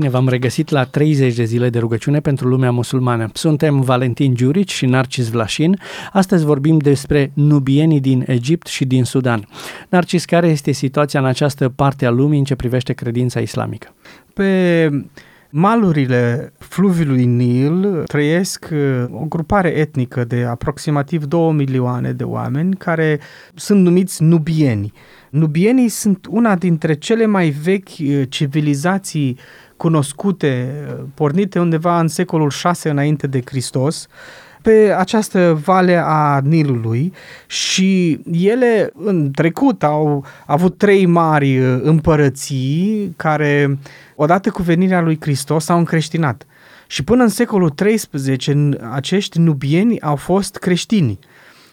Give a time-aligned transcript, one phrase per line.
[0.00, 3.30] bine v-am regăsit la 30 de zile de rugăciune pentru lumea musulmană.
[3.32, 5.78] Suntem Valentin Giurici și Narcis Vlașin.
[6.12, 9.48] Astăzi vorbim despre nubienii din Egipt și din Sudan.
[9.88, 13.94] Narcis, care este situația în această parte a lumii în ce privește credința islamică?
[14.34, 14.90] Pe
[15.50, 23.20] malurile fluviului Nil trăiesc uh, o grupare etnică de aproximativ 2 milioane de oameni care
[23.54, 24.92] sunt numiți nubieni.
[25.30, 29.38] Nubienii sunt una dintre cele mai vechi uh, civilizații
[29.76, 34.06] cunoscute, uh, pornite undeva în secolul 6 înainte de Hristos,
[34.62, 37.12] pe această vale a Nilului
[37.46, 43.78] și ele în trecut au avut trei mari uh, împărății care,
[44.16, 46.46] odată cu venirea lui Hristos, s-au încreștinat.
[46.86, 51.18] Și până în secolul XIII, acești nubieni au fost creștini.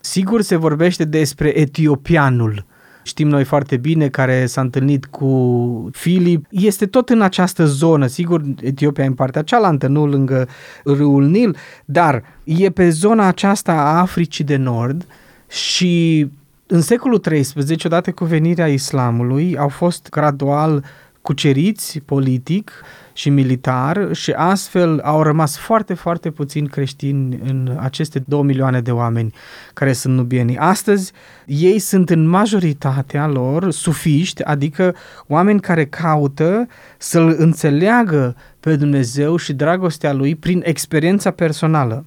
[0.00, 2.64] Sigur se vorbește despre etiopianul,
[3.04, 6.46] știm noi foarte bine, care s-a întâlnit cu Filip.
[6.50, 10.48] Este tot în această zonă, sigur, Etiopia în partea cealaltă, nu lângă
[10.84, 15.06] râul Nil, dar e pe zona aceasta a Africii de Nord
[15.48, 16.26] și
[16.66, 20.84] în secolul XIII, odată cu venirea islamului, au fost gradual
[21.24, 22.72] cuceriți politic
[23.12, 28.90] și militar și astfel au rămas foarte, foarte puțini creștini în aceste două milioane de
[28.90, 29.34] oameni
[29.74, 30.56] care sunt nubienii.
[30.56, 31.12] Astăzi
[31.46, 34.94] ei sunt în majoritatea lor sufiști, adică
[35.26, 36.66] oameni care caută
[36.98, 42.04] să-L înțeleagă pe Dumnezeu și dragostea Lui prin experiența personală.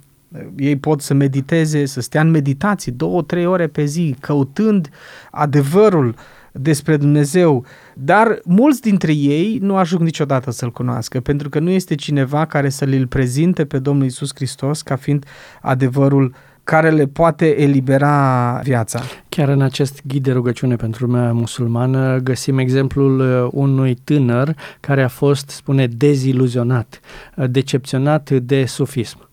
[0.57, 4.89] Ei pot să mediteze, să stea în meditații două, trei ore pe zi, căutând
[5.31, 6.15] adevărul
[6.59, 11.95] despre Dumnezeu, dar mulți dintre ei nu ajung niciodată să-L cunoască, pentru că nu este
[11.95, 15.25] cineva care să l prezinte pe Domnul Isus Hristos ca fiind
[15.61, 16.35] adevărul
[16.67, 19.01] care le poate elibera viața.
[19.29, 25.03] Chiar în acest ghid de rugăciune pentru lumea musulmană găsim exemplul uh, unui tânăr care
[25.03, 26.99] a fost, spune, deziluzionat,
[27.35, 29.26] uh, decepționat de sufism.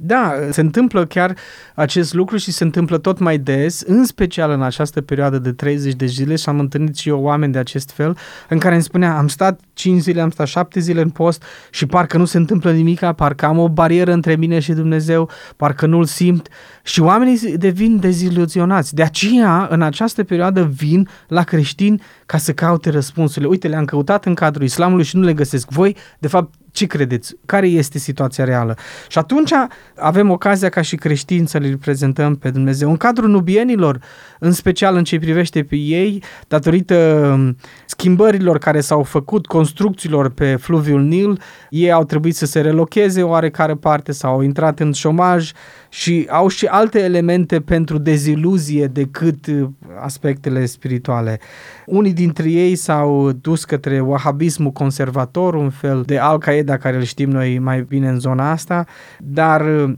[0.00, 1.34] Da, se întâmplă chiar
[1.74, 5.94] acest lucru și se întâmplă tot mai des, în special în această perioadă de 30
[5.94, 8.16] de zile și am întâlnit și eu oameni de acest fel,
[8.48, 11.86] în care îmi spunea, am stat 5 zile, am stat 7 zile în post și
[11.86, 16.04] parcă nu se întâmplă nimic, parcă am o barieră între mine și Dumnezeu, parcă nu-L
[16.04, 16.48] simt
[16.82, 18.94] și oamenii devin deziluzionați.
[18.94, 23.50] De aceea, în această perioadă vin la creștini ca să caute răspunsurile.
[23.50, 25.70] Uite, le-am căutat în cadrul islamului și nu le găsesc.
[25.70, 27.36] Voi, de fapt, ce credeți?
[27.46, 28.76] Care este situația reală?
[29.08, 29.50] Și atunci
[29.96, 32.90] avem ocazia ca și creștini să le reprezentăm pe Dumnezeu.
[32.90, 34.00] În cadrul nubienilor,
[34.38, 36.94] în special în ce privește pe ei, datorită
[37.34, 37.56] um,
[37.86, 41.40] schimbărilor care s-au făcut, construcțiilor pe fluviul Nil,
[41.70, 45.52] ei au trebuit să se relocheze oarecare parte sau au intrat în șomaj
[45.88, 49.68] și au și alte elemente pentru deziluzie decât uh,
[50.00, 51.40] aspectele spirituale.
[51.86, 57.30] Unii dintre ei s-au dus către wahabismul conservator, un fel de Al-Qaeda care îl știm
[57.30, 58.86] noi mai bine în zona asta,
[59.18, 59.92] dar uh,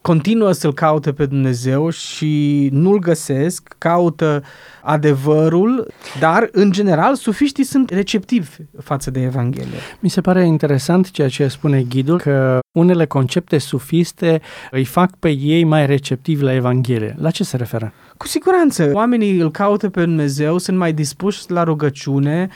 [0.00, 4.42] continuă să-L caute pe Dumnezeu și nu-L găsesc, caută
[4.82, 5.86] adevărul,
[6.18, 8.48] dar, în general, sufiștii sunt receptivi
[8.82, 9.78] față de Evanghelie.
[10.00, 14.40] Mi se pare interesant ceea ce spune ghidul, că unele concepte sufiste
[14.70, 17.14] îi fac pe ei mai receptivi la Evanghelie.
[17.18, 17.92] La ce se referă?
[18.16, 18.90] Cu siguranță.
[18.92, 22.48] Oamenii îl caută pe Dumnezeu, sunt mai dispuși la rugăciune,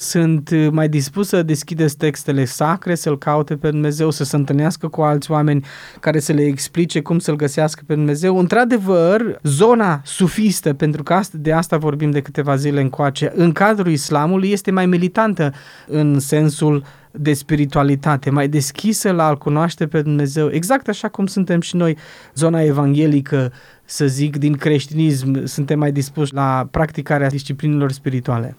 [0.00, 4.88] sunt uh, mai dispus să deschideți textele sacre, să-L caute pe Dumnezeu, să se întâlnească
[4.88, 5.64] cu alți oameni
[6.00, 8.38] care să le explice cum să-L găsească pe Dumnezeu.
[8.38, 14.50] Într-adevăr, zona sufistă, pentru că de asta vorbim de câteva zile încoace, în cadrul islamului
[14.50, 15.52] este mai militantă
[15.86, 21.60] în sensul de spiritualitate, mai deschisă la a-L cunoaște pe Dumnezeu, exact așa cum suntem
[21.60, 21.96] și noi,
[22.34, 23.52] zona evanghelică,
[23.84, 28.56] să zic, din creștinism, suntem mai dispuși la practicarea disciplinelor spirituale.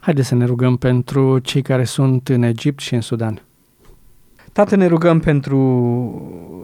[0.00, 3.42] Haideți să ne rugăm pentru cei care sunt în Egipt și în Sudan.
[4.52, 5.58] Tată, ne rugăm pentru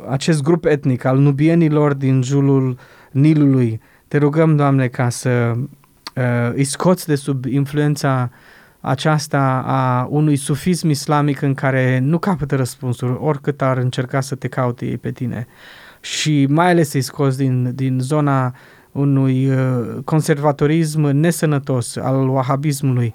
[0.09, 2.79] acest grup etnic al nubienilor din jurul
[3.11, 3.81] Nilului.
[4.09, 8.31] Te rugăm, Doamne, ca să uh, îi scoți de sub influența
[8.81, 14.49] aceasta a unui sufism islamic în care nu capătă răspunsuri, oricât ar încerca să te
[14.49, 15.47] caute ei pe tine.
[16.01, 18.55] Și mai ales să-i scoți din, din zona
[18.97, 19.57] unui uh,
[20.05, 23.15] conservatorism nesănătos al wahabismului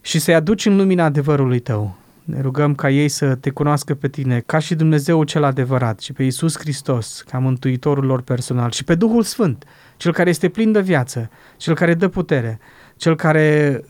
[0.00, 1.96] și să-i aduci în lumina adevărului tău.
[2.24, 6.12] Ne rugăm ca ei să te cunoască pe tine ca și Dumnezeu cel adevărat și
[6.12, 9.64] pe Iisus Hristos ca mântuitorul lor personal și pe Duhul Sfânt,
[9.96, 12.58] cel care este plin de viață, cel care dă putere,
[12.96, 13.80] cel care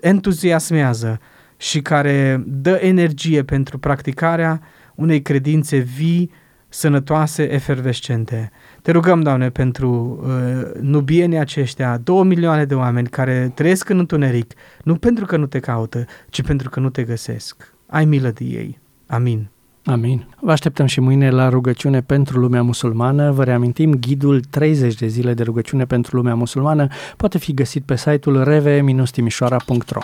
[0.00, 1.20] entuziasmează
[1.56, 4.60] și care dă energie pentru practicarea
[4.94, 6.30] unei credințe vii,
[6.68, 8.50] sănătoase, efervescente.
[8.82, 14.52] Te rugăm, Doamne, pentru uh, nubienii aceștia, două milioane de oameni care trăiesc în întuneric,
[14.84, 17.74] nu pentru că nu te caută, ci pentru că nu te găsesc.
[17.86, 18.78] ai milă de ei.
[19.06, 19.48] Amin.
[19.84, 20.28] Amin.
[20.40, 23.30] Vă așteptăm și mâine la rugăciune pentru lumea musulmană.
[23.30, 26.86] Vă reamintim, ghidul 30 de zile de rugăciune pentru lumea musulmană
[27.16, 30.00] poate fi găsit pe site-ul reve-timișoara.ro